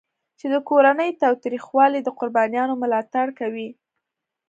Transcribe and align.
چې 0.39 0.45
د 0.53 0.55
کورني 0.69 1.09
تاوتریخوالي 1.21 1.99
د 2.03 2.09
قربانیانو 2.19 2.79
ملاتړ 2.83 3.27
کوي. 3.39 3.69